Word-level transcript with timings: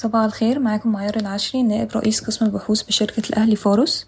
صباح 0.00 0.24
الخير 0.24 0.58
معاكم 0.58 0.92
معيار 0.92 1.16
العشري 1.16 1.62
نائب 1.62 1.92
رئيس 1.96 2.20
قسم 2.20 2.44
البحوث 2.46 2.82
بشركة 2.82 3.22
الأهلي 3.30 3.56
فارس 3.56 4.06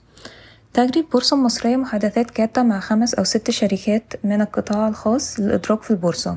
تجري 0.73 1.01
البورصة 1.01 1.37
المصرية 1.37 1.77
محادثات 1.77 2.37
جادة 2.39 2.63
مع 2.63 2.81
خمس 2.81 3.15
أو 3.15 3.25
ست 3.25 3.51
شركات 3.51 4.13
من 4.25 4.41
القطاع 4.41 4.89
الخاص 4.89 5.41
للإدراك 5.41 5.83
في 5.83 5.91
البورصة. 5.91 6.37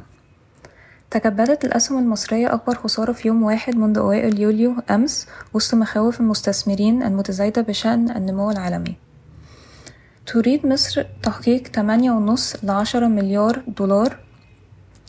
تكبدت 1.12 1.66
الأسهم 1.66 2.00
المصرية 2.00 2.54
أكبر 2.54 2.76
خسارة 2.76 3.12
في 3.12 3.28
يوم 3.28 3.44
واحد 3.44 3.76
منذ 3.76 3.98
أوائل 3.98 4.40
يوليو 4.40 4.76
أمس 4.90 5.28
وسط 5.54 5.76
مخاوف 5.76 6.20
المستثمرين 6.20 7.04
المتزايدة 7.04 7.62
بشأن 7.62 8.12
النمو 8.12 8.52
العالمي. 8.52 8.96
تريد 10.26 10.66
مصر 10.66 11.06
تحقيق 11.24 11.64
تمانية 11.64 12.12
ونص 12.12 12.56
لعشرة 12.64 13.08
مليار 13.08 13.64
دولار 13.68 14.25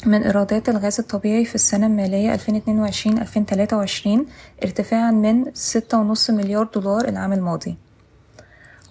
من 0.04 0.22
إيرادات 0.22 0.68
الغاز 0.68 1.00
الطبيعي 1.00 1.44
في 1.44 1.54
السنة 1.54 1.86
المالية 1.86 2.36
2022-2023 2.36 2.40
ارتفاعًا 4.64 5.10
من 5.10 5.44
ستة 5.54 5.98
ونص 5.98 6.30
مليار 6.30 6.64
دولار 6.74 7.08
العام 7.08 7.32
الماضي. 7.32 7.76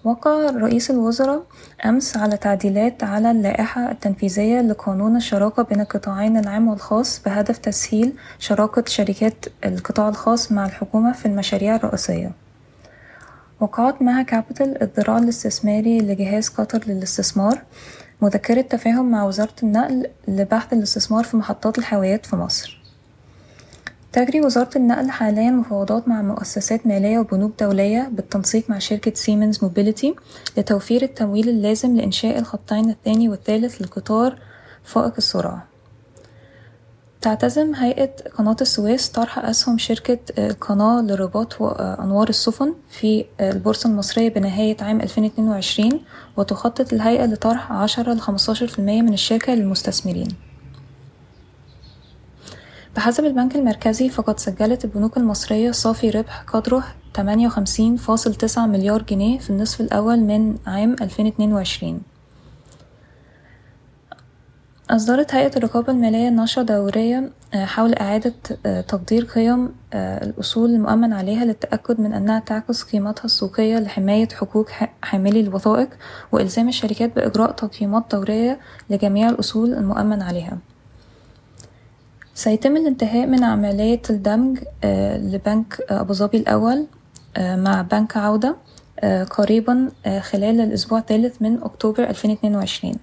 وقع 0.04 0.50
رئيس 0.50 0.90
الوزراء 0.90 1.42
أمس 1.84 2.16
على 2.16 2.36
تعديلات 2.36 3.04
على 3.04 3.30
اللائحة 3.30 3.90
التنفيذية 3.90 4.60
لقانون 4.60 5.16
الشراكة 5.16 5.62
بين 5.62 5.80
القطاعين 5.80 6.36
العام 6.36 6.68
والخاص 6.68 7.22
بهدف 7.22 7.58
تسهيل 7.58 8.12
شراكة 8.38 8.84
شركات 8.86 9.44
القطاع 9.64 10.08
الخاص 10.08 10.52
مع 10.52 10.66
الحكومة 10.66 11.12
في 11.12 11.26
المشاريع 11.26 11.76
الرئيسية. 11.76 12.32
وقعت 13.60 14.02
معها 14.02 14.22
كابيتال 14.22 14.82
الذراع 14.82 15.18
الاستثماري 15.18 15.98
لجهاز 15.98 16.48
قطر 16.48 16.80
للاستثمار 16.86 17.62
مذكرة 18.22 18.60
تفاهم 18.60 19.10
مع 19.10 19.24
وزارة 19.24 19.54
النقل 19.62 20.06
لبحث 20.28 20.72
الاستثمار 20.72 21.24
في 21.24 21.36
محطات 21.36 21.78
الحاويات 21.78 22.26
في 22.26 22.36
مصر. 22.36 22.80
تجري 24.12 24.40
وزارة 24.40 24.70
النقل 24.76 25.10
حاليا 25.10 25.50
مفاوضات 25.50 26.08
مع 26.08 26.22
مؤسسات 26.22 26.86
مالية 26.86 27.18
وبنوك 27.18 27.52
دولية 27.60 28.08
بالتنسيق 28.12 28.70
مع 28.70 28.78
شركة 28.78 29.12
سيمنز 29.14 29.64
موبيليتي 29.64 30.14
لتوفير 30.56 31.02
التمويل 31.02 31.48
اللازم 31.48 31.96
لإنشاء 31.96 32.38
الخطين 32.38 32.90
الثاني 32.90 33.28
والثالث 33.28 33.82
للقطار 33.82 34.38
فائق 34.84 35.12
السرعة. 35.18 35.75
تعتزم 37.26 37.74
هيئة 37.74 38.10
قناة 38.38 38.56
السويس 38.60 39.08
طرح 39.08 39.38
أسهم 39.38 39.78
شركة 39.78 40.18
قناة 40.60 41.02
لرباط 41.02 41.62
وأنوار 42.02 42.28
السفن 42.28 42.74
في 42.88 43.24
البورصة 43.40 43.90
المصرية 43.90 44.28
بنهاية 44.28 44.76
عام 44.80 45.00
2022 45.00 46.00
وتخطط 46.36 46.92
الهيئة 46.92 47.26
لطرح 47.26 47.72
عشرة 47.72 48.12
لخمستاشر 48.12 48.66
في 48.66 48.78
المية 48.78 49.02
من 49.02 49.12
الشركة 49.12 49.54
للمستثمرين. 49.54 50.28
بحسب 52.96 53.24
البنك 53.24 53.56
المركزي 53.56 54.08
فقد 54.08 54.38
سجلت 54.38 54.84
البنوك 54.84 55.16
المصرية 55.16 55.70
صافي 55.70 56.10
ربح 56.10 56.42
قدره 56.42 56.84
تمانية 57.14 57.46
وخمسين 57.46 57.96
فاصل 57.96 58.34
تسعة 58.34 58.66
مليار 58.66 59.02
جنيه 59.02 59.38
في 59.38 59.50
النصف 59.50 59.80
الأول 59.80 60.20
من 60.20 60.56
عام 60.66 60.96
2022 61.00 62.00
أصدرت 64.90 65.34
هيئة 65.34 65.56
الرقابة 65.56 65.92
المالية 65.92 66.30
نشرة 66.30 66.62
دورية 66.62 67.30
حول 67.54 67.94
إعادة 67.94 68.32
تقدير 68.80 69.24
قيم 69.24 69.74
الأصول 69.94 70.70
المؤمن 70.70 71.12
عليها 71.12 71.44
للتأكد 71.44 72.00
من 72.00 72.12
أنها 72.12 72.38
تعكس 72.40 72.82
قيمتها 72.82 73.24
السوقية 73.24 73.78
لحماية 73.78 74.28
حقوق 74.28 74.68
حاملي 75.02 75.40
الوثائق 75.40 75.88
وإلزام 76.32 76.68
الشركات 76.68 77.16
بإجراء 77.16 77.50
تقييمات 77.52 78.04
دورية 78.12 78.58
لجميع 78.90 79.28
الأصول 79.28 79.74
المؤمن 79.74 80.22
عليها. 80.22 80.58
سيتم 82.34 82.76
الانتهاء 82.76 83.26
من 83.26 83.44
عملية 83.44 84.02
الدمج 84.10 84.58
لبنك 85.34 85.80
أبوظبي 85.90 86.36
الأول 86.38 86.86
مع 87.38 87.82
بنك 87.82 88.16
عودة 88.16 88.56
قريبا 89.30 89.88
خلال 90.20 90.60
الأسبوع 90.60 90.98
الثالث 90.98 91.42
من 91.42 91.62
أكتوبر 91.62 92.04
2022 92.10 92.94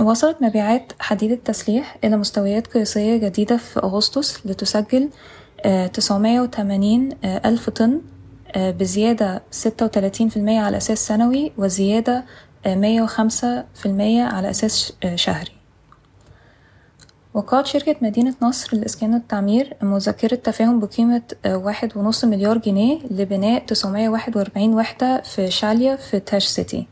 وصلت 0.00 0.42
مبيعات 0.42 0.92
حديد 1.00 1.30
التسليح 1.30 1.96
إلى 2.04 2.16
مستويات 2.16 2.66
قياسية 2.66 3.16
جديدة 3.16 3.56
في 3.56 3.80
أغسطس 3.80 4.46
لتسجل 4.46 5.08
تسعمية 5.92 6.40
وتمانين 6.40 7.08
ألف 7.24 7.70
طن 7.70 8.00
بزيادة 8.56 9.42
وتلاتين 9.82 10.28
في 10.28 10.36
المية 10.36 10.60
على 10.60 10.76
أساس 10.76 11.06
سنوي 11.06 11.52
وزيادة 11.58 12.24
مية 12.66 13.02
وخمسة 13.02 13.64
في 13.74 13.86
المية 13.86 14.22
على 14.22 14.50
أساس 14.50 14.92
شهري. 15.14 15.52
وقعت 17.34 17.66
شركة 17.66 17.96
مدينة 18.02 18.34
نصر 18.42 18.76
للإسكان 18.76 19.14
والتعمير 19.14 19.76
مذكرة 19.82 20.34
تفاهم 20.36 20.80
بقيمة 20.80 21.22
واحد 21.46 21.96
ونص 21.96 22.24
مليار 22.24 22.58
جنيه 22.58 22.98
لبناء 23.10 23.64
تسعمية 23.66 24.08
واحد 24.08 24.36
وأربعين 24.36 24.74
وحدة 24.74 25.20
في 25.20 25.50
شالية 25.50 25.96
في 25.96 26.20
تاش 26.20 26.46
سيتي. 26.46 26.86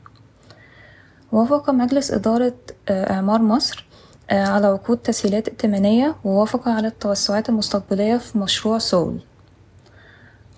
وافق 1.32 1.70
مجلس 1.70 2.10
إدارة 2.10 2.54
إعمار 2.90 3.42
مصر 3.42 3.86
على 4.30 4.66
عقود 4.66 4.98
تسهيلات 4.98 5.48
ائتمانية 5.48 6.16
ووافق 6.24 6.68
على 6.68 6.88
التوسعات 6.88 7.48
المستقبلية 7.48 8.16
في 8.16 8.38
مشروع 8.38 8.78
سول. 8.78 9.20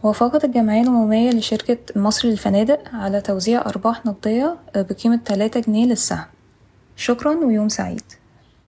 وافقت 0.03 0.45
الجمعية 0.45 0.83
العمومية 0.83 1.31
لشركة 1.31 1.79
مصر 1.97 2.29
للفنادق 2.29 2.81
على 2.93 3.21
توزيع 3.21 3.61
أرباح 3.61 4.07
نقدية 4.07 4.57
بقيمة 4.75 5.21
تلاتة 5.25 5.61
جنيه 5.61 5.87
للسهم. 5.87 6.25
شكرا 6.97 7.35
ويوم 7.37 7.69
سعيد. 7.69 8.03